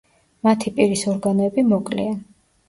[0.47, 2.17] მათი პირის ორგანოები მოკლეა.